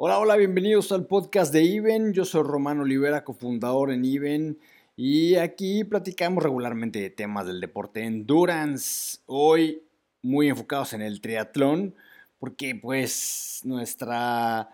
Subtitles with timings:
[0.00, 2.12] Hola, hola, bienvenidos al podcast de Iben.
[2.12, 4.60] Yo soy Romano Olivera, cofundador en Iben.
[4.94, 9.18] Y aquí platicamos regularmente de temas del deporte endurance.
[9.26, 9.82] Hoy
[10.22, 11.96] muy enfocados en el triatlón,
[12.38, 14.70] porque pues nuestra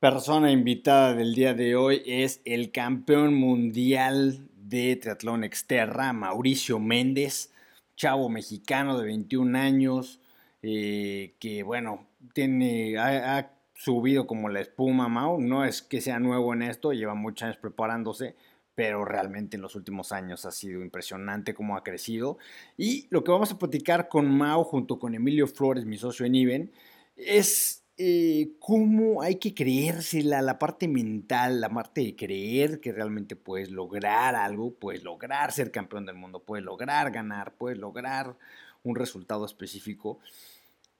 [0.00, 7.52] persona invitada del día de hoy es el campeón mundial de triatlón exterra, Mauricio Méndez,
[7.94, 10.18] chavo mexicano de 21 años,
[10.62, 15.40] eh, que bueno, tiene, ha, subido como la espuma, Mau.
[15.40, 18.34] No es que sea nuevo en esto, lleva muchos años preparándose,
[18.74, 22.38] pero realmente en los últimos años ha sido impresionante cómo ha crecido.
[22.76, 26.34] Y lo que vamos a platicar con Mau junto con Emilio Flores, mi socio en
[26.34, 26.72] IBEN,
[27.16, 33.36] es eh, cómo hay que creérsela, la parte mental, la parte de creer que realmente
[33.36, 38.36] puedes lograr algo, puedes lograr ser campeón del mundo, puedes lograr ganar, puedes lograr
[38.82, 40.18] un resultado específico.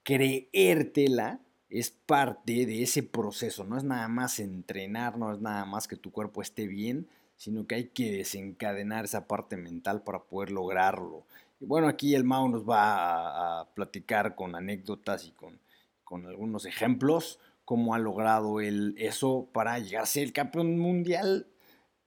[0.03, 1.39] Creértela
[1.69, 5.97] es parte de ese proceso, no es nada más entrenar, no es nada más que
[5.97, 11.25] tu cuerpo esté bien, sino que hay que desencadenar esa parte mental para poder lograrlo.
[11.59, 15.59] Y bueno, aquí el Mao nos va a platicar con anécdotas y con
[16.07, 21.47] con algunos ejemplos, cómo ha logrado él eso para llegar a ser el campeón mundial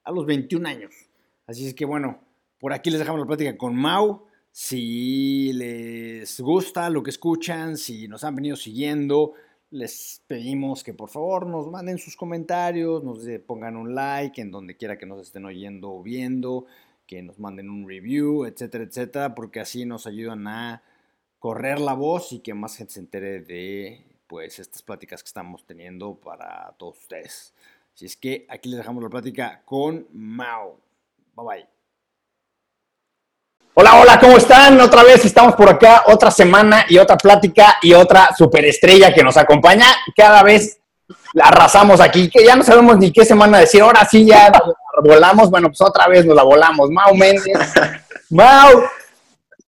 [0.05, 0.95] a los 21 años.
[1.47, 2.19] Así es que bueno,
[2.59, 4.25] por aquí les dejamos la plática con Mau.
[4.53, 9.35] Si les gusta lo que escuchan, si nos han venido siguiendo,
[9.71, 14.77] les pedimos que por favor nos manden sus comentarios, nos pongan un like en donde
[14.77, 16.67] quiera que nos estén oyendo o viendo,
[17.07, 20.83] que nos manden un review, etcétera, etcétera, porque así nos ayudan a
[21.39, 25.67] correr la voz y que más gente se entere de pues estas pláticas que estamos
[25.67, 27.53] teniendo para todos ustedes.
[27.95, 30.79] Así es que aquí les dejamos la plática con Mao.
[31.35, 31.80] Bye bye.
[33.73, 34.81] Hola, hola, ¿cómo están?
[34.81, 39.37] Otra vez estamos por acá, otra semana y otra plática y otra superestrella que nos
[39.37, 39.87] acompaña.
[40.17, 40.81] Cada vez
[41.35, 43.83] la arrasamos aquí, que ya no sabemos ni qué semana decir.
[43.83, 44.51] Ahora sí ya
[45.05, 45.51] volamos.
[45.51, 46.91] Bueno, pues otra vez nos la volamos.
[46.91, 47.73] Mao Méndez.
[48.31, 48.83] Mao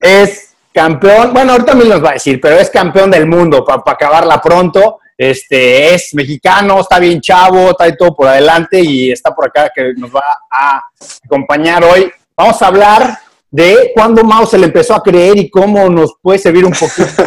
[0.00, 3.82] es campeón, bueno, ahorita me nos va a decir, pero es campeón del mundo para
[3.86, 4.98] acabarla pronto.
[5.16, 9.92] Este es mexicano, está bien chavo, trae todo por adelante y está por acá que
[9.96, 10.82] nos va a
[11.24, 12.10] acompañar hoy.
[12.36, 13.21] Vamos a hablar
[13.52, 17.22] de cuándo Mao se le empezó a creer y cómo nos puede servir un poquito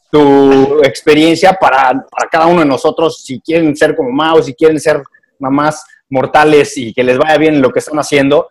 [0.12, 4.78] tu experiencia para, para cada uno de nosotros, si quieren ser como Mao, si quieren
[4.78, 5.02] ser
[5.38, 8.48] mamás mortales y que les vaya bien en lo que están haciendo.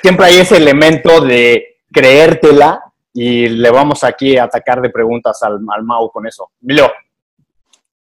[0.00, 2.80] Siempre hay ese elemento de creértela
[3.12, 6.50] y le vamos aquí a atacar de preguntas al, al Mau con eso.
[6.62, 6.90] Emilio.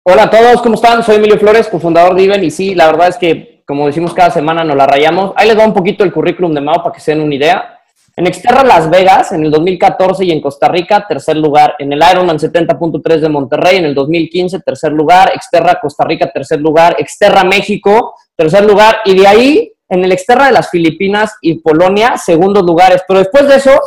[0.03, 1.03] Hola a todos, ¿cómo están?
[1.03, 4.31] Soy Emilio Flores, cofundador de Iben, y sí, la verdad es que, como decimos cada
[4.31, 5.33] semana, nos la rayamos.
[5.35, 7.80] Ahí les va un poquito el currículum de Mau para que se den una idea.
[8.17, 11.75] En Exterra Las Vegas, en el 2014, y en Costa Rica, tercer lugar.
[11.79, 15.31] En el Ironman 70.3 de Monterrey, en el 2015, tercer lugar.
[15.33, 16.95] Exterra Costa Rica, tercer lugar.
[16.99, 18.97] Exterra México, tercer lugar.
[19.05, 23.01] Y de ahí, en el Exterra de las Filipinas y Polonia, segundos lugares.
[23.07, 23.79] Pero después de eso,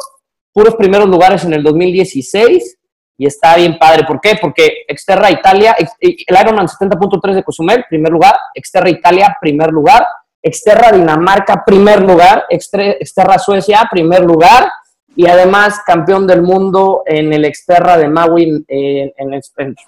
[0.52, 2.78] puros primeros lugares en el 2016
[3.18, 4.04] y está bien padre.
[4.06, 4.36] ¿Por qué?
[4.41, 10.06] Porque Exterra Italia, el Ironman 70.3 de Cozumel, primer lugar, Exterra Italia, primer lugar,
[10.44, 14.71] Exterra Dinamarca, primer lugar, Exterra Suecia, primer lugar,
[15.16, 19.43] y además campeón del mundo en el Exterra de Maui, en, en, en,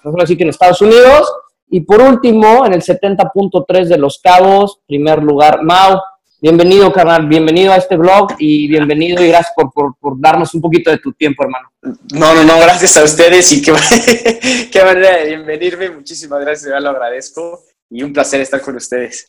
[0.07, 1.31] en Estados Unidos,
[1.69, 5.99] y por último, en el 70.3 de Los Cabos, primer lugar, Mau.
[6.41, 10.89] Bienvenido, carnal, bienvenido a este blog y bienvenido y gracias por, por, darnos un poquito
[10.89, 11.71] de tu tiempo, hermano.
[11.81, 13.73] No, no, no, gracias a ustedes y qué,
[14.71, 15.89] qué manera de bienvenirme.
[15.89, 19.27] Muchísimas gracias, ya lo agradezco y un placer estar con ustedes.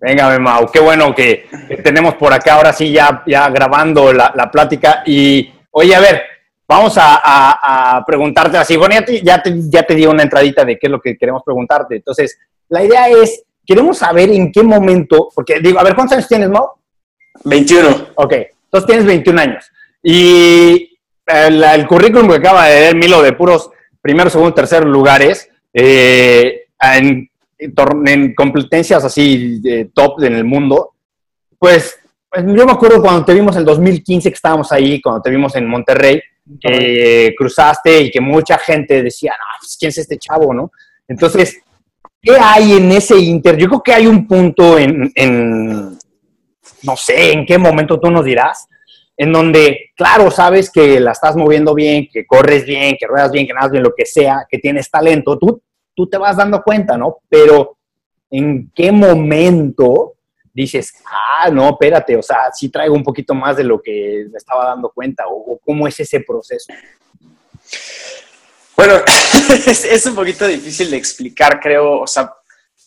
[0.00, 1.46] Venga, Mau, qué bueno que,
[1.82, 5.02] tenemos por acá ahora sí ya, ya grabando la, la plática.
[5.06, 6.22] Y oye, a ver,
[6.66, 8.76] vamos a, a, preguntarte así.
[8.76, 11.16] Bueno, ya te, ya, te, ya te di una entradita de qué es lo que
[11.16, 11.96] queremos preguntarte.
[11.96, 12.38] Entonces,
[12.68, 16.48] la idea es queremos saber en qué momento, porque digo, a ver, ¿cuántos años tienes,
[16.48, 16.70] Mau?
[17.44, 18.08] 21.
[18.16, 18.32] Ok,
[18.64, 19.70] entonces tienes 21 años.
[20.02, 26.66] Y el, currículum que acaba de ver Milo de puros primero, segundo, tercer lugares, eh,
[26.80, 27.30] en,
[28.06, 30.90] en, competencias así de top en el mundo,
[31.58, 31.98] pues,
[32.30, 35.54] pues, yo me acuerdo cuando te vimos en 2015 que estábamos ahí, cuando te vimos
[35.56, 36.20] en Monterrey,
[36.60, 40.72] que cruzaste y que mucha gente decía, no, pues, ¿quién es este chavo, no?
[41.06, 41.62] Entonces,
[42.22, 43.56] ¿Qué hay en ese inter?
[43.56, 45.12] Yo creo que hay un punto en,
[46.84, 48.68] no sé, en qué momento tú nos dirás,
[49.16, 53.44] en donde, claro, sabes que la estás moviendo bien, que corres bien, que ruedas bien,
[53.44, 55.60] que nadas bien, lo que sea, que tienes talento, tú,
[55.94, 57.18] tú te vas dando cuenta, ¿no?
[57.28, 57.76] Pero,
[58.30, 60.14] ¿en qué momento
[60.52, 64.38] dices, ah, no, espérate, o sea, sí traigo un poquito más de lo que me
[64.38, 66.72] estaba dando cuenta, o, cómo es ese proceso?
[68.76, 68.94] Bueno,
[69.66, 72.00] es, un poquito difícil de explicar, creo.
[72.00, 72.32] O sea,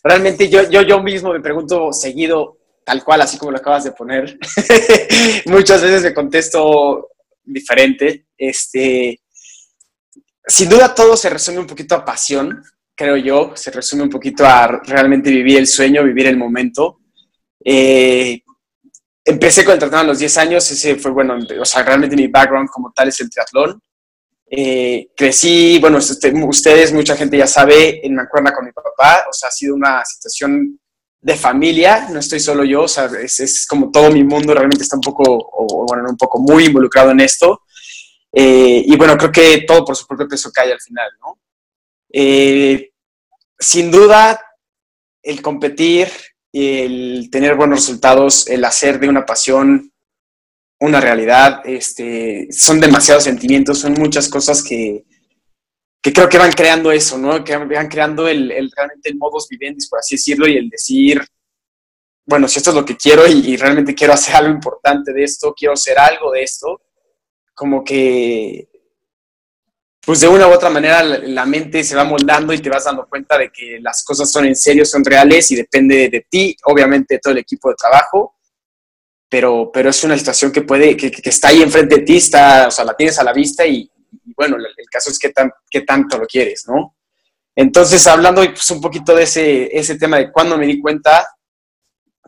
[0.04, 3.92] realmente yo, yo, yo mismo me pregunto seguido, tal cual, así como lo acabas de
[3.92, 4.38] poner.
[5.46, 7.10] Muchas veces me contesto
[7.44, 8.28] diferente.
[8.38, 9.20] Este,
[10.48, 12.64] sin duda todo se resume un poquito a pasión,
[12.96, 17.02] creo yo, se resume un poquito a realmente vivir el sueño, vivir el momento.
[17.64, 18.42] Eh,
[19.24, 22.28] empecé con el triatlón a los 10 años, ese fue, bueno, o sea, realmente mi
[22.28, 23.82] background como tal es el triatlón.
[24.50, 29.34] Eh, crecí, bueno, este, ustedes, mucha gente ya sabe, en Mancuerna con mi papá, o
[29.34, 30.80] sea, ha sido una situación
[31.20, 34.84] de familia, no estoy solo yo, o sea, es, es como todo mi mundo realmente
[34.84, 37.64] está un poco, o, bueno, un poco muy involucrado en esto.
[38.32, 41.40] Eh, y bueno, creo que todo por su propio peso cae al final, ¿no?
[42.12, 42.92] Eh,
[43.60, 44.40] sin duda,
[45.22, 46.10] el competir,
[46.54, 49.92] el tener buenos resultados, el hacer de una pasión
[50.80, 55.06] una realidad, este, son demasiados sentimientos, son muchas cosas que,
[56.02, 57.44] que creo que van creando eso, ¿no?
[57.44, 61.22] Que van creando el, el, realmente el modus vivendi, por así decirlo, y el decir,
[62.26, 65.24] bueno, si esto es lo que quiero y, y, realmente quiero hacer algo importante de
[65.24, 66.82] esto, quiero hacer algo de esto,
[67.54, 68.68] como que,
[70.06, 73.08] pues de una u otra manera la, mente se va moldando y te vas dando
[73.08, 77.16] cuenta de que las cosas son en serio, son reales y depende de ti, obviamente
[77.16, 78.36] de todo el equipo de trabajo,
[79.28, 82.68] pero, pero es una situación que puede, que, que está ahí enfrente de ti, está,
[82.68, 83.90] o sea, la tienes a la vista y,
[84.26, 86.96] y bueno, el, caso es qué, tan, qué tanto lo quieres, ¿no?
[87.56, 91.28] Entonces, hablando pues, un poquito de ese, ese tema de cuando me di cuenta,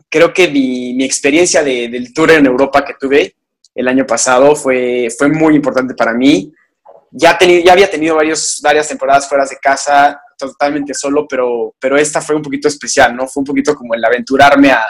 [0.08, 3.36] creo que mi, mi experiencia de, del tour en Europa que tuve
[3.74, 6.52] el año pasado fue, fue muy importante para mí.
[7.10, 12.20] Ya, ya había tenido varios, varias temporadas fuera de casa, totalmente solo, pero, pero esta
[12.20, 13.26] fue un poquito especial, ¿no?
[13.26, 14.84] Fue un poquito como el aventurarme a,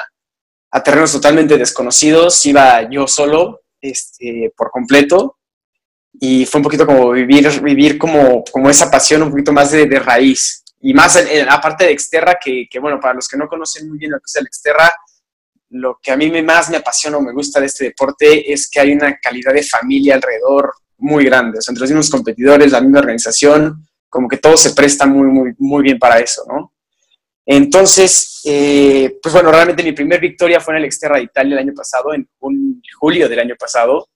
[0.71, 2.45] a terrenos totalmente desconocidos.
[2.47, 5.39] Iba yo solo este, por completo
[6.21, 9.87] y fue un poquito como vivir, vivir como, como esa pasión un poquito más de,
[9.87, 10.65] de raíz.
[10.81, 11.19] Y más
[11.49, 14.27] aparte de Exterra, que, que, bueno, para los que no conocen muy bien lo que
[14.27, 14.93] es el Exterra,
[15.71, 18.81] lo que a mí más me apasiona o me gusta de este deporte es que
[18.81, 21.59] hay una calidad de familia alrededor muy grande.
[21.59, 25.29] O sea, entre los mismos competidores, la misma organización, como que todo se presta muy,
[25.29, 26.73] muy, muy bien para eso, ¿no?
[27.51, 31.67] Entonces, eh, pues bueno, realmente mi primer victoria fue en el Exterra de Italia el
[31.67, 34.09] año pasado, en un, julio del año pasado.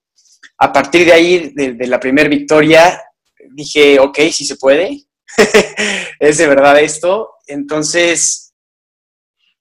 [0.59, 3.01] A partir de ahí, de, la primera victoria,
[3.53, 5.05] dije, ok, sí se puede,
[6.21, 7.31] es de verdad esto.
[7.47, 8.42] Entonces,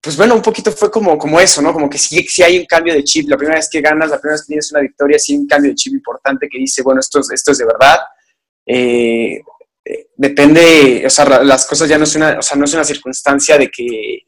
[0.01, 1.71] pues bueno, un poquito fue como, como eso, ¿no?
[1.71, 3.29] Como que sí, sí hay un cambio de chip.
[3.29, 5.47] La primera vez que ganas, la primera vez que tienes una victoria, sí hay un
[5.47, 7.99] cambio de chip importante que dice, bueno, esto, esto es de verdad.
[8.65, 9.41] Eh,
[10.15, 13.59] depende, o sea, las cosas ya no es una, o sea, no es una circunstancia
[13.59, 14.23] de que,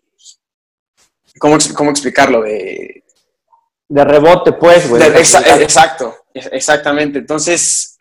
[1.39, 2.43] ¿cómo, cómo explicarlo?
[2.43, 3.03] De,
[3.89, 5.01] de rebote, pues, güey.
[5.01, 7.17] Exa exacto, exactamente.
[7.17, 7.97] Entonces,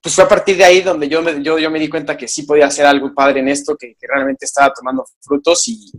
[0.00, 2.28] pues fue a partir de ahí donde yo me, yo, yo me di cuenta que
[2.28, 5.90] sí podía hacer algo padre en esto, que, que realmente estaba tomando frutos y,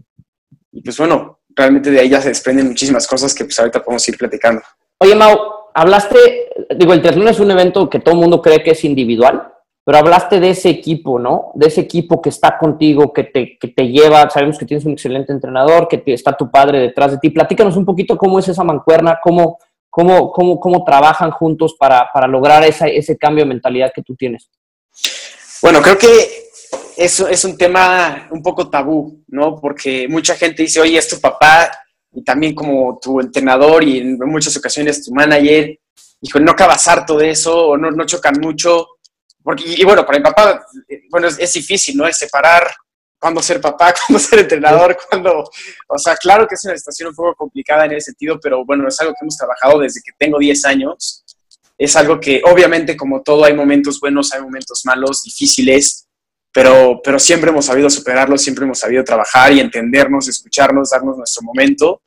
[0.78, 4.08] y, pues bueno, realmente de ahí ya se desprenden muchísimas cosas que pues ahorita podemos
[4.08, 4.62] ir platicando.
[5.00, 5.36] Oye, Mau,
[5.74, 9.52] hablaste, digo, el triatlón es un evento que todo el mundo cree que es individual,
[9.84, 11.52] pero hablaste de ese equipo, ¿no?
[11.56, 14.92] De ese equipo que está contigo, que te, que te lleva, sabemos que tienes un
[14.92, 17.32] excelente entrenador, que te, está tu padre detrás de ti.
[17.32, 19.58] Platícanos un poquito cómo es esa mancuerna, cómo,
[19.90, 24.16] cómo, cómo, cómo trabajan juntos para, para lograr esa, ese cambio de mentalidad que tú
[24.16, 24.52] tienes.
[25.64, 26.47] Bueno, creo que
[26.98, 29.60] eso es un tema un poco tabú, ¿no?
[29.60, 31.72] Porque mucha gente dice, oye, es tu papá
[32.12, 35.80] y también como tu entrenador y en muchas ocasiones tu manager.
[36.22, 38.88] Hijo, no acabas harto de eso o no, no chocan mucho
[39.48, 40.66] porque, y, bueno, para mi papá,
[41.10, 42.06] bueno, es, es difícil, ¿no?
[42.06, 42.70] Es separar
[43.18, 45.50] cuándo ser papá, cuándo ser entrenador, cuándo...
[45.88, 48.86] O sea, claro que es una situación un poco complicada en ese sentido, pero bueno,
[48.90, 51.24] es algo que hemos trabajado desde que tengo 10 años.
[51.78, 56.07] Es algo que, obviamente, como todo, hay momentos buenos, hay momentos malos, difíciles,
[56.58, 61.44] pero, pero siempre hemos sabido superarlos, siempre hemos sabido trabajar y entendernos, escucharnos, darnos nuestro
[61.44, 62.02] momento.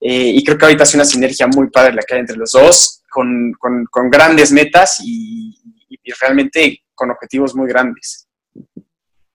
[0.00, 2.50] Eh, y creo que ahorita es una sinergia muy padre la que hay entre los
[2.50, 5.54] dos, con, con, grandes metas y,
[5.88, 8.26] y realmente con objetivos muy grandes.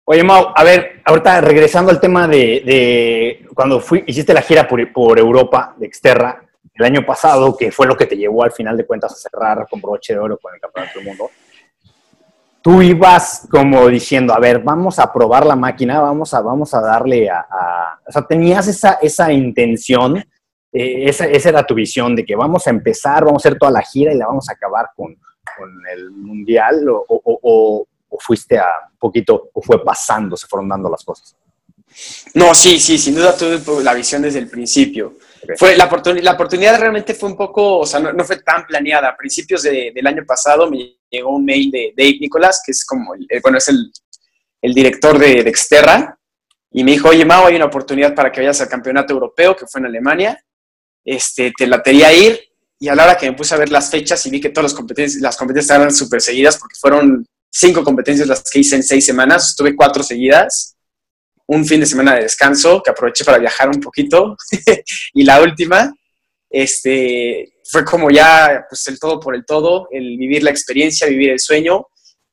[0.04, 4.68] Oye, Mau, a ver, ahorita regresando al tema de, de cuando fui, hiciste la gira
[4.68, 6.44] por, por, Europa de Exterra
[6.74, 9.66] el año pasado, que fue lo que te llevó al final de cuentas a cerrar
[9.70, 11.32] con broche de oro con el Campeonato del Mundo.
[12.68, 16.82] Tú ibas como diciendo, a ver, vamos a probar la máquina, vamos a, vamos a
[16.82, 18.02] darle a, a...
[18.06, 22.68] O sea, tenías esa, esa intención, eh, esa, esa era tu visión de que vamos
[22.68, 25.16] a empezar, vamos a hacer toda la gira y la vamos a acabar con,
[25.58, 30.46] con el mundial o, o, o, o, fuiste a un poquito o fue pasando, se
[30.46, 31.38] fueron dando las cosas?
[32.34, 35.14] No, sí, sí, sin duda tuve la visión desde el principio.
[35.42, 35.56] Okay.
[35.56, 38.66] Fue la, oportun la, oportunidad realmente fue un poco, o sea, no, no fue tan
[38.66, 39.08] planeada.
[39.08, 42.86] A principios de, del año pasado me llegó un mail de Dave Nicolás, que es
[42.86, 43.92] como, el, bueno, es el,
[44.62, 46.18] el director de, de Exterra,
[46.72, 49.66] y me dijo, oye, Mau, hay una oportunidad para que vayas al campeonato europeo, que
[49.68, 50.44] fue en Alemania,
[51.04, 52.40] este, te latería ir,
[52.80, 54.72] y a la hora que me puse a ver las fechas y vi que todas
[54.72, 58.84] las competencias, las competencias estaban súper seguidas, porque fueron cinco competencias las que hice en
[58.84, 60.76] seis semanas, estuve cuatro seguidas,
[61.48, 64.36] un fin de semana de descanso, que aproveché para viajar un poquito,
[65.14, 65.94] y la última,
[66.50, 71.32] este, fue como ya, pues el todo por el todo, el vivir la experiencia, vivir
[71.32, 71.88] el sueño,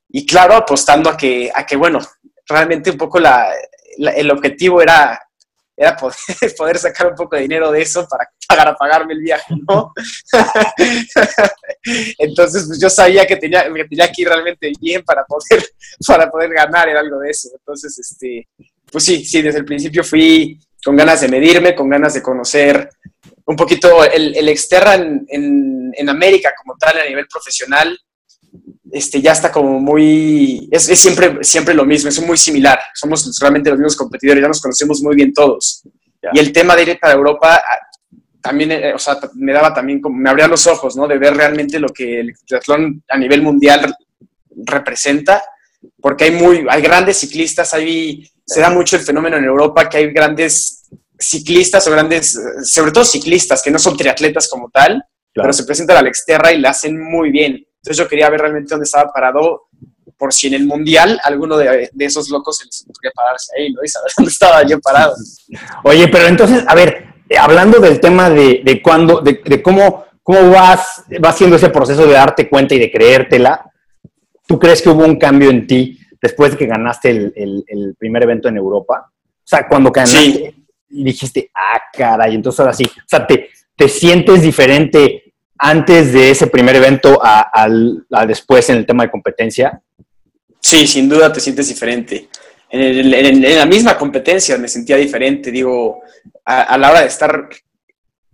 [0.09, 1.99] y claro, apostando a que, a que bueno,
[2.47, 3.53] realmente un poco la,
[3.99, 5.21] el objetivo era,
[5.77, 6.17] era poder,
[6.57, 9.93] poder, sacar un poco de dinero de eso para, para pagarme el viaje, ¿no?
[12.19, 15.65] Entonces, pues yo sabía que tenía, que tenía que ir realmente bien para poder,
[16.07, 17.49] para poder ganar en algo de eso.
[17.53, 18.49] Entonces, este,
[18.91, 22.91] pues sí, sí, desde el principio fui con ganas de medirme, con ganas de conocer
[23.47, 27.99] un poquito el, el Exterra en, en, en América como tal, a nivel profesional,
[28.91, 33.37] este, ya está como muy, es, es, siempre, siempre lo mismo, es muy similar, somos
[33.41, 35.83] realmente los mismos competidores, ya nos conocemos muy bien todos.
[36.23, 36.31] Yeah.
[36.35, 37.79] Y el tema de ir para Europa ah,
[38.41, 41.09] también, eh, o sea, me daba también, como, me abría los ojos, ¿no?
[41.09, 43.95] De ver realmente lo que el triatlón a nivel mundial
[44.65, 45.43] representa,
[46.01, 49.97] porque hay muy, hay grandes ciclistas, hay, se da mucho el fenómeno en Europa que
[49.99, 55.03] hay grandes ciclistas o grandes, sobre todo ciclistas, que no son triatletas como tal,
[55.33, 55.47] claro.
[55.47, 57.65] pero se presentan al Exterra y la hacen muy bien.
[57.77, 59.69] Entonces yo quería ver realmente dónde estaba parado,
[60.17, 63.73] por si en el Mundial alguno de, de esos locos se les podría pararse ahí,
[63.73, 63.83] ¿no?
[63.85, 65.15] Y saber dónde estaba yo parado.
[65.83, 70.51] Oye, pero entonces, a ver, hablando del tema de, de cuándo, de, de, cómo, cómo
[70.51, 73.71] vas, vas haciendo ese proceso de darte cuenta y de creértela,
[74.47, 77.95] ¿tú crees que hubo un cambio en ti después de que ganaste el, el, el
[77.99, 79.11] primer evento en Europa?
[79.11, 80.64] O sea, cuando ganaste sí.
[80.95, 86.31] Y dijiste, ah, caray, entonces ahora sí, o sea, te, te sientes diferente antes de
[86.31, 89.81] ese primer evento a, a, después en el tema de competencia?
[90.61, 92.29] Sí, sin duda te sientes diferente.
[92.71, 96.03] En, la misma competencia me sentía diferente, digo,
[96.45, 97.49] a, la hora de estar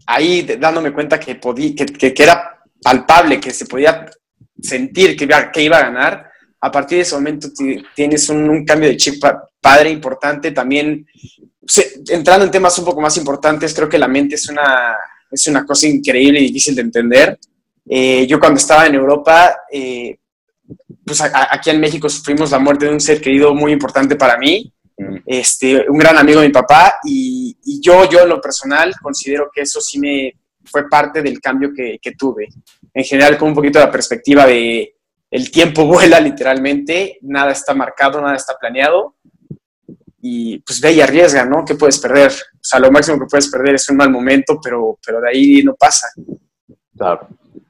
[0.06, 4.06] ahí dándome cuenta que, podí, que, que era palpable, que se podía
[4.60, 6.29] sentir que iba, que iba a ganar,
[6.60, 7.48] a partir de ese momento
[7.94, 9.22] tienes un, un cambio de chip
[9.60, 10.50] padre importante.
[10.50, 11.06] También,
[12.08, 14.96] entrando en temas un poco más importantes, creo que la mente es una,
[15.30, 17.38] es una cosa increíble y difícil de entender.
[17.88, 20.18] Eh, yo cuando estaba en Europa, eh,
[21.04, 24.16] pues a, a, aquí en México sufrimos la muerte de un ser querido muy importante
[24.16, 24.72] para mí,
[25.24, 29.50] este, un gran amigo de mi papá, y, y, yo, yo en lo personal considero
[29.52, 32.48] que eso sí me fue parte del cambio que, que tuve.
[32.92, 34.99] En general, con un poquito de la perspectiva de
[35.30, 39.14] el tiempo vuela literalmente, nada está marcado, nada está planeado,
[40.22, 41.64] y pues ve y arriesga, ¿no?
[41.64, 42.30] ¿Qué puedes perder?
[42.30, 45.62] O sea, lo máximo que puedes perder es un mal momento, pero, pero de ahí
[45.62, 46.08] no pasa.
[46.96, 47.28] Claro,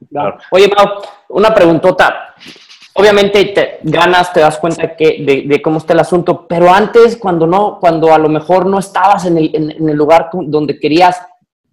[0.09, 0.37] claro.
[0.51, 2.35] Oye, Mau, una preguntota.
[2.93, 7.15] Obviamente te ganas, te das cuenta que, de, de, cómo está el asunto, pero antes,
[7.15, 10.77] cuando no, cuando a lo mejor no estabas en el, en, en el lugar donde
[10.77, 11.21] querías,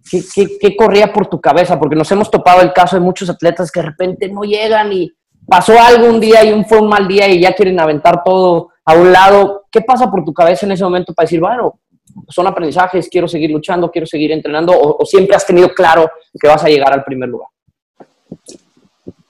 [0.09, 1.77] ¿qué, ¿qué, qué, corría por tu cabeza?
[1.77, 5.11] Porque nos hemos topado el caso de muchos atletas que de repente no llegan y
[5.49, 8.69] pasó algo un día y un fue un mal día y ya quieren aventar todo
[8.85, 9.65] a un lado.
[9.71, 11.79] ¿Qué pasa por tu cabeza en ese momento para decir, bueno,
[12.27, 16.63] son aprendizajes, quiero seguir luchando, quiero seguir entrenando, o, siempre has tenido claro que vas
[16.63, 17.47] a llegar al primer lugar?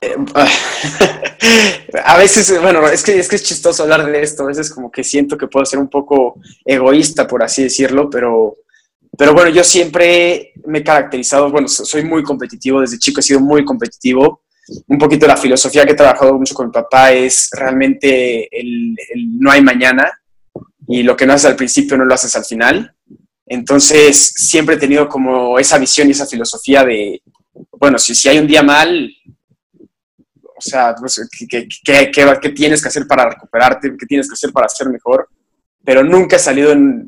[2.05, 4.89] a veces, bueno, es que, es que es chistoso hablar de esto, a veces como
[4.89, 8.55] que siento que puedo ser un poco egoísta, por así decirlo, pero,
[9.17, 13.41] pero bueno, yo siempre me he caracterizado, bueno, soy muy competitivo, desde chico he sido
[13.41, 14.41] muy competitivo,
[14.88, 18.95] un poquito la filosofía que he trabajado mucho con mi papá es realmente el,
[19.39, 20.11] no hay mañana
[20.88, 22.93] y lo que no haces al principio no lo haces al final.
[23.45, 27.21] Entonces, siempre he tenido como esa visión y esa filosofía de,
[27.79, 29.11] bueno, si, si hay un día mal,
[30.59, 33.95] o sea, pues, ¿qué, qué, qué, ¿qué, tienes que hacer para recuperarte?
[33.97, 35.27] ¿Qué tienes que hacer para ser mejor?
[35.83, 37.07] Pero nunca he salido en,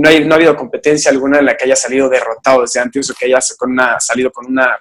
[0.00, 3.10] no, hay, no, ha habido competencia alguna en la que haya salido derrotado desde antes
[3.10, 3.40] o que haya
[3.98, 4.78] salido con una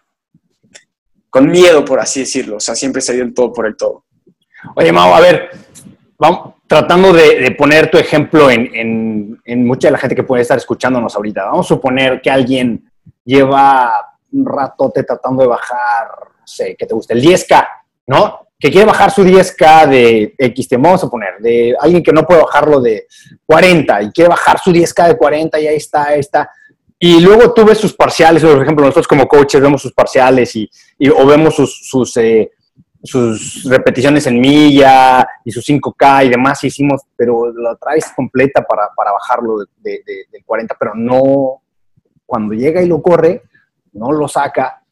[1.32, 2.58] con miedo, por así decirlo.
[2.58, 4.04] O sea, siempre he salido en todo por el todo.
[4.76, 5.50] Oye, Mau, a ver,
[6.20, 10.24] vamos, tratando de, de poner tu ejemplo en, en, en, mucha de la gente que
[10.24, 11.46] puede estar escuchándonos ahorita.
[11.46, 12.92] Vamos a suponer que alguien
[13.24, 13.92] lleva
[14.34, 16.08] un ratote tratando de bajar,
[16.40, 17.68] no sé, que te gusta, el 10K,
[18.08, 18.48] ¿no?
[18.60, 22.28] Que quiere bajar su 10K de X, te vamos a poner, de alguien que no
[22.28, 23.08] puede bajarlo de
[23.46, 26.52] 40 y quiere bajar su 10K de 40 y ahí está, ahí está.
[27.04, 30.70] Y luego tú ves sus parciales, por ejemplo, nosotros como coaches vemos sus parciales y,
[31.10, 32.52] o vemos sus, sus, eh,
[33.02, 38.90] sus, repeticiones en milla y sus 5K y demás, hicimos, pero la traes completa para,
[38.96, 41.64] para bajarlo de, de, de, de, 40, pero no,
[42.24, 43.42] cuando llega y lo corre,
[43.94, 44.84] no lo saca.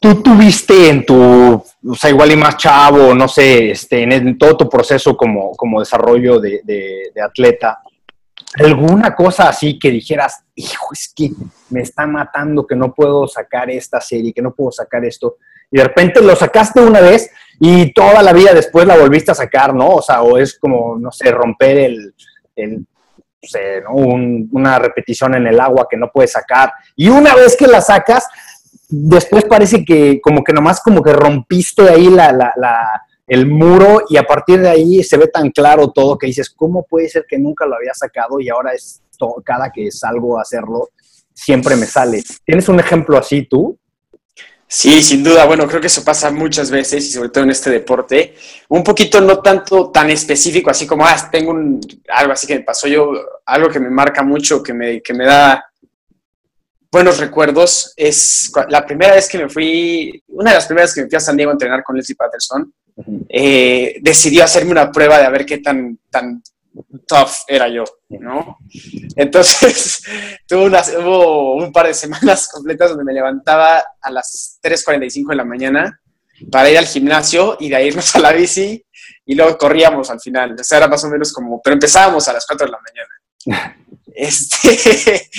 [0.00, 4.56] Tú tuviste en tu, o sea, igual y más chavo, no sé, este, en, todo
[4.56, 7.82] tu proceso como, como desarrollo de, de atleta,
[8.56, 11.30] alguna cosa así que dijeras, hijo, es que
[11.70, 15.36] me está matando, que no puedo sacar esta serie, que no puedo sacar esto.
[15.70, 19.34] Y de repente lo sacaste una vez y toda la vida después la volviste a
[19.34, 19.88] sacar, ¿no?
[19.96, 22.14] O sea, o es como, no sé, romper el,
[22.56, 23.92] el no sé, ¿no?
[23.92, 26.72] Un- una repetición en el agua que no puedes sacar.
[26.96, 28.26] Y una vez que la sacas,
[28.88, 34.02] después parece que como que nomás como que rompiste ahí la, la- la- el muro
[34.08, 37.26] y a partir de ahí se ve tan claro todo que dices, ¿cómo puede ser
[37.28, 39.02] que nunca lo había sacado y ahora es
[39.44, 40.88] cada que salgo a hacerlo,
[41.34, 42.22] siempre me sale?
[42.44, 43.78] ¿Tienes un ejemplo así tú?
[44.70, 45.46] Sí, sin duda.
[45.46, 48.34] Bueno, creo que eso pasa muchas veces y sobre todo en este deporte.
[48.68, 52.64] Un poquito no tanto tan específico, así como, ah, tengo un, algo así que me
[52.64, 53.12] pasó yo,
[53.46, 55.64] algo que me marca mucho, que me, que me da
[56.92, 57.94] buenos recuerdos.
[57.96, 61.20] Es la primera vez que me fui, una de las primeras que me fui a
[61.20, 62.70] San Diego a entrenar con Leslie Patterson,
[63.28, 66.42] eh, decidió hacerme una prueba de a ver qué tan, tan
[67.06, 68.58] tough era yo, ¿no?
[69.16, 70.02] Entonces,
[70.46, 75.36] tuve unas, hubo un par de semanas completas donde me levantaba a las 3.45 de
[75.36, 76.00] la mañana
[76.50, 78.84] para ir al gimnasio y de ahí irnos a la bici
[79.26, 80.56] y luego corríamos al final.
[80.58, 83.84] O sea, era más o menos como, pero empezábamos a las 4 de la mañana.
[84.20, 85.30] Este,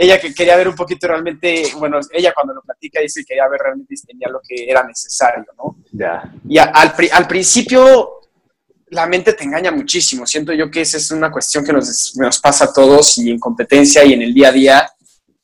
[0.00, 3.48] ella que quería ver un poquito realmente, bueno, ella cuando lo platica dice que quería
[3.48, 5.76] ver realmente si tenía lo que era necesario, ¿no?
[5.92, 6.32] Ya.
[6.48, 8.20] Y a- al, al principio
[8.90, 10.24] la mente te engaña muchísimo.
[10.26, 13.38] Siento yo que esa es una cuestión que nos, nos pasa a todos y en
[13.38, 14.90] competencia y en el día a día.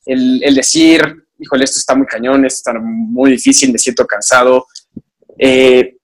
[0.06, 1.02] El, el decir,
[1.38, 4.66] híjole, esto está muy cañón, esto está muy difícil, me siento cansado.
[5.38, 5.96] Eh,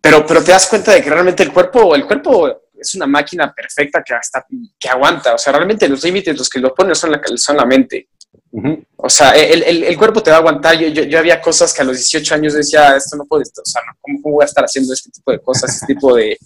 [0.00, 3.52] pero, pero te das cuenta de que realmente el cuerpo, el cuerpo es una máquina
[3.52, 4.46] perfecta que, hasta,
[4.78, 5.34] que aguanta.
[5.34, 8.08] O sea, realmente los límites, los que lo ponen son la, son la mente.
[8.96, 10.78] O sea, el, el, el cuerpo te va a aguantar.
[10.78, 13.64] Yo, yo, yo había cosas que a los 18 años decía, esto no puede, o
[13.64, 16.38] sea, no, ¿cómo, ¿cómo voy a estar haciendo este tipo de cosas, este tipo de...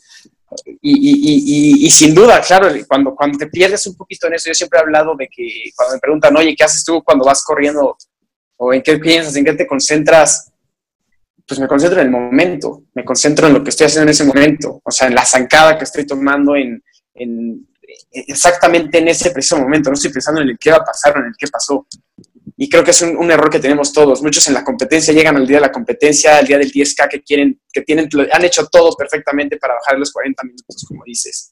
[0.82, 4.34] Y, y, y, y, y sin duda, claro, cuando, cuando te pierdes un poquito en
[4.34, 7.24] eso, yo siempre he hablado de que cuando me preguntan, oye, ¿qué haces tú cuando
[7.24, 7.96] vas corriendo?
[8.56, 9.36] ¿O en qué piensas?
[9.36, 10.49] ¿En qué te concentras?
[11.50, 14.22] Pues me concentro en el momento, me concentro en lo que estoy haciendo en ese
[14.22, 16.80] momento, o sea, en la zancada que estoy tomando, en,
[17.12, 17.66] en
[18.12, 21.18] exactamente en ese preciso momento, no estoy pensando en el qué va a pasar o
[21.18, 21.88] en el qué pasó.
[22.56, 24.22] Y creo que es un, un, error que tenemos todos.
[24.22, 27.20] Muchos en la competencia llegan al día de la competencia, al día del 10K, que
[27.20, 31.50] quieren, que tienen, han hecho todo perfectamente para bajar los 40 minutos, como dices.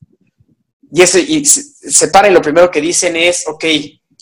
[0.92, 3.64] Y, ese, y se, se y lo primero que dicen es, ok,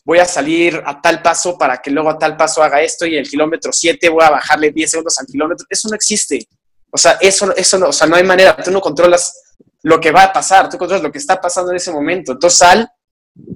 [0.07, 3.16] voy a salir a tal paso para que luego a tal paso haga esto y
[3.16, 5.66] el kilómetro 7 voy a bajarle 10 segundos al kilómetro.
[5.69, 6.47] Eso no existe.
[6.92, 8.57] O sea, eso, eso no, o sea, no hay manera.
[8.57, 11.79] Tú no controlas lo que va a pasar, tú controlas lo que está pasando en
[11.79, 12.33] ese momento.
[12.33, 12.88] Entonces sal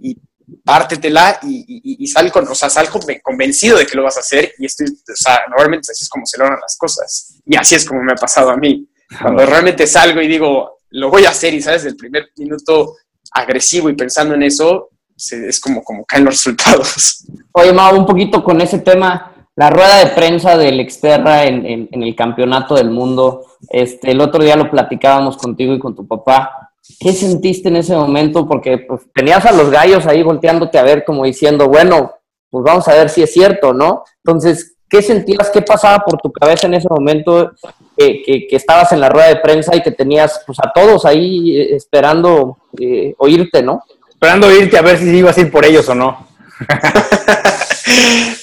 [0.03, 0.17] y
[0.65, 2.89] pártetela y, y, y, sal, con, o sea, sal
[3.23, 6.27] convencido de que lo vas a hacer y estoy, o sea, normalmente así es como
[6.27, 8.91] se logran las cosas y así es como me ha pasado a mí.
[9.23, 12.97] Cuando realmente salgo y digo, lo voy a hacer y sabes, del primer minuto
[13.31, 14.91] agresivo y pensando en eso,
[15.33, 17.25] es como, como caen los resultados.
[17.53, 21.89] Oye, Mau, un poquito con ese tema, la rueda de prensa del Exterra en, en,
[21.91, 26.07] en el campeonato del mundo, este, el otro día lo platicábamos contigo y con tu
[26.07, 28.47] papá, ¿Qué sentiste en ese momento?
[28.49, 32.13] Porque pues, tenías a los gallos ahí volteándote a ver como diciendo, bueno,
[32.51, 34.05] pues vamos a ver si es cierto, ¿no?
[34.25, 35.51] Entonces, ¿qué sentías?
[35.51, 37.53] ¿Qué pasaba por tu cabeza en ese momento
[37.97, 41.05] eh, que, que, estabas en la rueda de prensa y que tenías pues, a todos
[41.05, 43.85] ahí eh, esperando eh, oírte, ¿no?
[44.21, 46.29] Esperando oírte a ver si ibas a ir por ellos o no.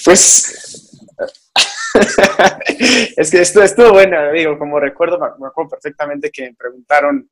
[0.04, 0.90] pues
[3.16, 7.30] es que esto estuvo bueno, digo, como recuerdo, me acuerdo perfectamente que me preguntaron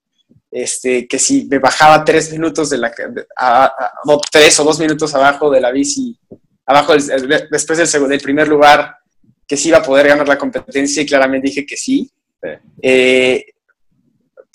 [0.49, 2.93] este, que si me bajaba tres minutos de la,
[3.37, 6.17] a, a, no, tres o dos minutos abajo de la bici,
[6.67, 8.95] abajo del, después del, del, primer lugar,
[9.45, 12.09] que sí iba a poder ganar la competencia y claramente dije que sí.
[12.41, 12.49] sí.
[12.81, 13.45] Eh,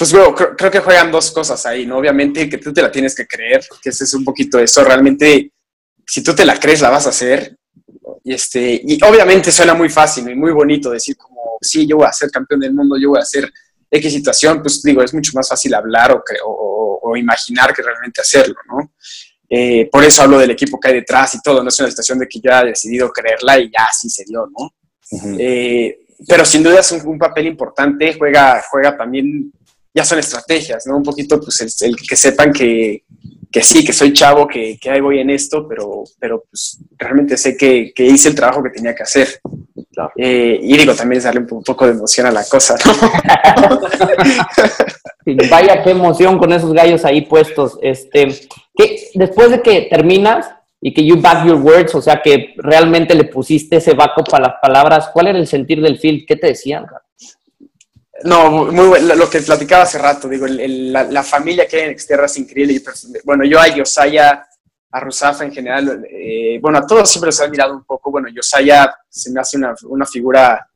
[0.02, 2.00] pues bueno, creo, creo, que juegan dos cosas ahí, ¿no?
[2.00, 5.54] Obviamente que tú te la tienes que creer, que ese es un poquito eso, realmente,
[6.08, 7.56] si tú te la crees, la vas a hacer.
[8.24, 12.08] Y, este, y obviamente suena muy fácil y muy bonito decir como, sí, yo voy
[12.08, 13.48] a ser campeón del mundo, yo voy a ser
[13.92, 18.22] X situación, pues digo, es mucho más fácil hablar o, o, o imaginar que realmente
[18.22, 18.94] hacerlo, ¿no?
[19.48, 22.18] Eh, por eso hablo del equipo que hay detrás y todo, no es una situación
[22.18, 24.74] de que yo haya decidido creerla y ya así se dio, ¿no?
[25.12, 25.38] Uh -huh.
[25.40, 29.52] eh, pero sin duda es un, un, papel importante, juega, juega también,
[29.94, 30.98] ya son estrategias, ¿no?
[30.98, 33.04] Un poquito, pues, el, el que sepan que,
[33.52, 37.38] que, sí, que soy chavo, que, que, ahí voy en esto, pero, pero pues realmente
[37.38, 39.42] sé que, que hice el trabajo que tenía que hacer.
[39.92, 40.12] Claro.
[40.16, 43.82] Eh, y digo, también es darle un poco de emoción a la cosa, ¿no?
[45.50, 47.78] Vaya qué emoción con esos gallos ahí puestos.
[47.82, 48.28] Este,
[48.76, 50.50] que después de que terminas
[50.80, 54.40] y que you back your words, o sea que realmente le pusiste ese backup a
[54.40, 56.26] las palabras, ¿cuál era el sentir del field?
[56.26, 56.86] ¿Qué te decían?
[58.24, 61.92] No, muy bueno, lo que platicaba hace rato, digo, el, la, familia que hay en
[61.92, 62.82] Exterra es increíble.
[63.24, 64.46] Bueno, yo a Yosaya
[64.94, 68.12] a Rusafa en general, eh, bueno, a todos siempre los he admirado un poco.
[68.12, 70.68] Bueno, Yosaya se me hace una, una figura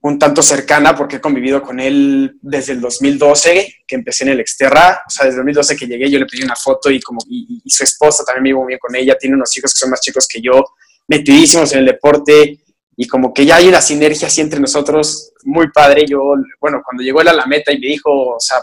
[0.00, 4.40] un tanto cercana porque he convivido con él desde el 2012, que empecé en el
[4.40, 7.20] Exterra, o sea, desde el 2012 que llegué yo le pedí una foto y como
[7.28, 10.00] y, su esposa también me iba bien con ella, tiene unos hijos que son más
[10.00, 10.64] chicos que yo,
[11.08, 12.60] metidísimos en el deporte
[13.00, 16.04] y como que ya hay una sinergia así entre nosotros muy padre.
[16.04, 16.18] Yo,
[16.60, 18.58] bueno, cuando llegó él a la meta y me dijo, o sea,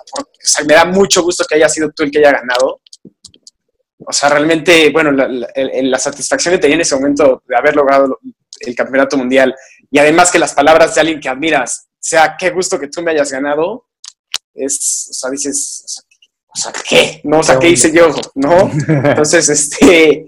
[0.68, 2.82] me da mucho gusto que haya sido tú el que haya ganado.
[4.06, 8.20] O sea, realmente, bueno, la, la satisfacción que tenía en ese momento de haber logrado
[8.60, 9.56] el campeonato mundial
[9.90, 13.12] y además que las palabras de alguien que admiras sea qué gusto que tú me
[13.12, 13.86] hayas ganado,
[14.54, 16.06] es, o sea, dices,
[16.46, 17.22] o sea, ¿qué?
[17.24, 18.14] No, o sea, ¿qué hice yo?
[18.36, 18.70] ¿No?
[18.88, 20.26] Entonces, este,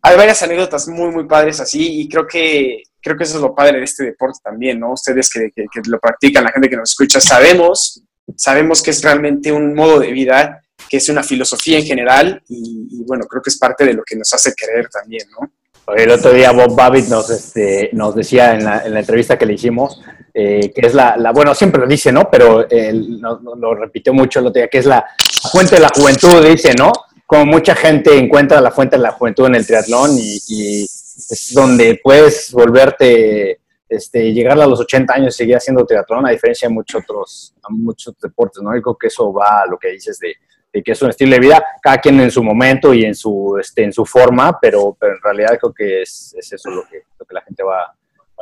[0.00, 3.54] hay varias anécdotas muy, muy padres así y creo que, creo que eso es lo
[3.54, 4.92] padre de este deporte también, ¿no?
[4.92, 8.02] Ustedes que, que, lo practican, la gente que nos escucha, sabemos,
[8.36, 13.02] sabemos que es realmente un modo de vida, que es una filosofía en general y,
[13.06, 15.50] bueno, creo que es parte de lo que nos hace querer también, ¿no?
[15.96, 19.46] El otro día Bob Babbitt nos, este, nos decía en la, en la entrevista que
[19.46, 20.02] le hicimos
[20.40, 22.30] eh, que es la, la, bueno, siempre lo dice, ¿no?
[22.30, 25.04] Pero él lo repitió mucho el otro día, que es la
[25.50, 26.92] fuente de la juventud, dice, ¿no?
[27.26, 30.86] Como mucha gente encuentra la fuente de la juventud en el triatlón y
[31.30, 36.30] es donde puedes volverte, este, llegar a los 80 años y seguir haciendo triatlón, a
[36.30, 38.76] diferencia de muchos otros, muchos deportes, ¿no?
[38.76, 40.34] Y creo que eso va a lo que dices de
[40.82, 43.84] que es un estilo de vida, cada quien en su momento y en su, este,
[43.84, 47.26] en su forma, pero, pero en realidad creo que es, es eso lo que, lo
[47.26, 47.94] que la gente va,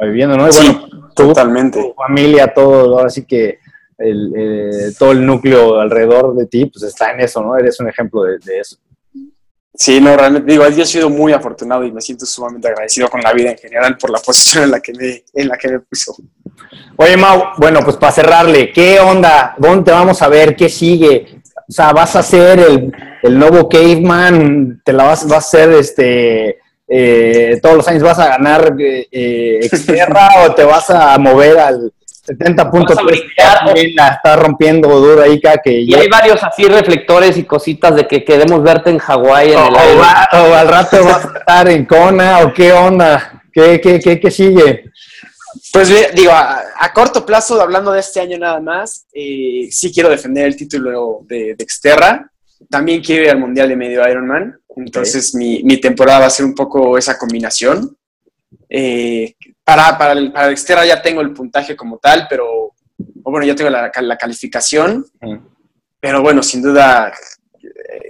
[0.03, 0.47] viviendo, ¿no?
[0.47, 1.81] Y bueno, totalmente.
[1.81, 3.59] Tu familia, todo, ahora sí que
[3.97, 7.57] el, eh, todo el núcleo alrededor de ti, pues está en eso, ¿no?
[7.57, 8.77] Eres un ejemplo de, eso.
[9.79, 13.21] Sí, no, realmente, digo, yo he sido muy afortunado y me siento sumamente agradecido con
[13.21, 15.81] la vida en general por la posición en la que me, en la que me
[15.81, 16.17] puso.
[16.97, 19.55] Oye, Mau, bueno, pues para cerrarle, ¿qué onda?
[19.59, 20.57] ¿Dónde te vamos a ver?
[20.57, 21.43] ¿Qué sigue?
[21.69, 25.73] O sea, vas a ser el, el nuevo caveman, te la vas, vas a hacer
[25.73, 26.59] este,
[26.89, 31.59] eh, todos los años vas a ganar eh, eh exterra o te vas a mover
[31.59, 31.93] al
[32.27, 32.97] 70 puntos.
[33.95, 38.25] La está rompiendo duro ahí, que Y hay varios así reflectores y cositas de que
[38.25, 39.53] queremos verte en Hawái.
[39.53, 44.19] o, o, al rato vas a estar en Kona o qué onda, qué, qué, qué,
[44.19, 44.85] qué sigue.
[45.73, 50.47] Pues digo, a, corto plazo, hablando de este año nada más, eh, sí quiero defender
[50.47, 52.31] el título de, de, Exterra.
[52.71, 54.59] También quiero ir al Mundial de Medio Ironman.
[54.77, 57.97] Entonces mi, mi, temporada va a ser un poco esa combinación.
[58.69, 59.35] Eh,
[59.67, 63.69] para, para, el, para Exterra ya tengo el puntaje como tal, pero bueno, ya tengo
[63.69, 65.05] la, la calificación.
[65.99, 67.13] Pero bueno, sin duda,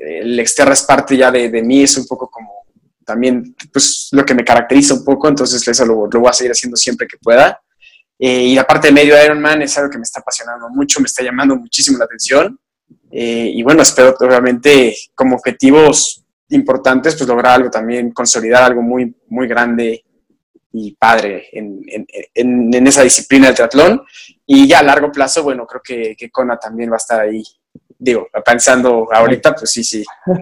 [0.03, 2.67] el Exterra es parte ya de, de mí, es un poco como
[3.07, 6.77] también pues, lo que me caracteriza un poco, entonces eso lo, voy a seguir haciendo
[6.77, 7.59] siempre que pueda.
[8.19, 11.07] Eh, y la parte de medio Ironman es algo que me está apasionando mucho, me
[11.07, 12.59] está llamando muchísimo la atención.
[13.11, 19.17] Eh, y bueno, espero obviamente como objetivos importantes, pues lograr algo también, consolidar algo muy,
[19.29, 20.05] muy grande
[20.79, 24.03] y padre en, en, en, esa disciplina del triatlón.
[24.45, 27.43] Y ya a largo plazo, bueno, creo que, que Kona también va a estar ahí
[27.99, 30.05] digo, pensando ahorita, pues sí, sí.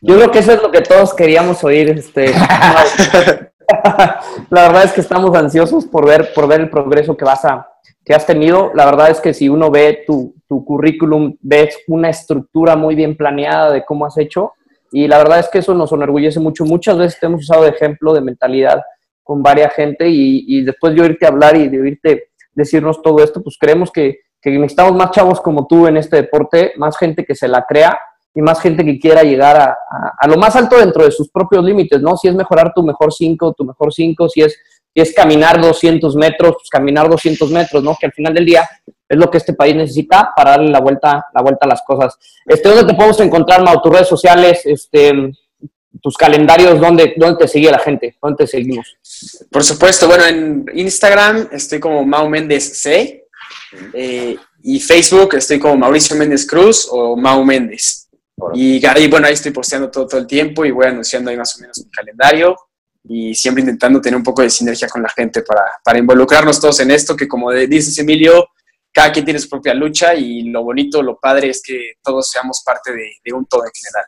[0.00, 1.90] Yo creo que eso es lo que todos queríamos oír.
[1.90, 2.26] Este,
[4.50, 7.68] la verdad es que estamos ansiosos por ver, por ver el progreso que vas a,
[8.04, 8.70] que has tenido.
[8.74, 13.16] La verdad es que si uno ve tu, tu currículum, ves una estructura muy bien
[13.16, 14.52] planeada de cómo has hecho.
[14.92, 16.64] Y la verdad es que eso nos enorgullece mucho.
[16.64, 18.82] Muchas veces te hemos usado de ejemplo de mentalidad
[19.24, 23.42] con varias gente y, y después de oírte hablar y de oírte decirnos todo esto,
[23.42, 27.34] pues creemos que, que necesitamos más chavos como tú en este deporte, más gente que
[27.34, 27.98] se la crea
[28.34, 29.76] y más gente que quiera llegar a,
[30.18, 32.16] a, lo más alto dentro de sus propios límites, ¿no?
[32.16, 34.58] Si es mejorar tu mejor 5, tu mejor 5, si es,
[34.92, 37.96] si es caminar 200 metros, pues caminar 200 metros, ¿no?
[37.98, 38.68] Que al final del día
[39.08, 42.18] es lo que este país necesita para darle la vuelta, la vuelta a las cosas.
[42.44, 43.80] Este, ¿Dónde te podemos encontrar, Mau?
[43.80, 45.12] Tus redes sociales, este,
[46.04, 48.14] tus calendarios, ¿dónde, ¿dónde te sigue la gente?
[48.20, 48.94] ¿Dónde te seguimos?
[49.50, 53.24] Por supuesto, bueno, en Instagram estoy como Mau Méndez C,
[53.94, 58.10] eh, y Facebook estoy como Mauricio Méndez Cruz o Mau Méndez.
[58.52, 61.56] Y ahí, bueno, ahí estoy posteando todo, todo el tiempo y voy anunciando ahí más
[61.56, 62.54] o menos mi calendario
[63.04, 66.80] y siempre intentando tener un poco de sinergia con la gente para, para involucrarnos todos
[66.80, 68.48] en esto, que como dices Emilio,
[68.92, 72.62] cada quien tiene su propia lucha y lo bonito, lo padre es que todos seamos
[72.62, 74.04] parte de, un todo en general.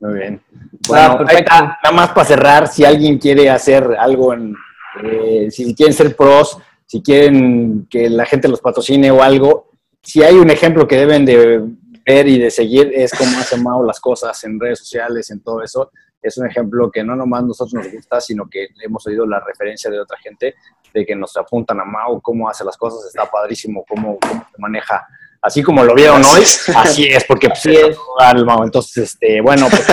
[0.00, 0.42] Muy bien.
[0.88, 4.54] Bueno, nada más para cerrar, si alguien quiere hacer algo, en,
[5.02, 9.70] eh, si quieren ser pros, si quieren que la gente los patrocine o algo,
[10.02, 11.62] si hay un ejemplo que deben de
[12.04, 15.62] ver y de seguir es cómo hace Mao las cosas en redes sociales, en todo
[15.62, 15.90] eso.
[16.20, 19.90] Es un ejemplo que no nomás nosotros nos gusta, sino que hemos oído la referencia
[19.90, 20.54] de otra gente
[20.92, 24.60] de que nos apuntan a Mao, cómo hace las cosas, está padrísimo, cómo, cómo se
[24.60, 25.06] maneja.
[25.42, 26.42] Así como lo vieron hoy,
[26.76, 27.96] así es, porque pues, sí es
[28.62, 29.86] Entonces, este, bueno, pues,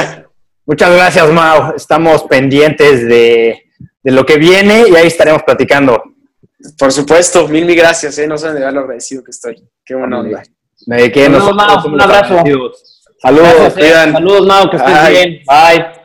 [0.65, 1.73] Muchas gracias, Mau.
[1.75, 3.63] Estamos pendientes de,
[4.03, 6.01] de lo que viene y ahí estaremos platicando.
[6.77, 8.27] Por supuesto, mil, mil gracias, ¿eh?
[8.27, 9.63] No saben de lo agradecido que estoy.
[9.83, 10.43] Qué buena onda.
[10.85, 12.43] Me Saludos, nosotros Mau, un abrazo.
[13.21, 13.79] Saludos, Gracias, eh.
[13.79, 14.11] cuidan.
[14.13, 15.11] Saludos, Mau, que estés Bye.
[15.11, 15.43] bien.
[15.45, 16.00] Bye.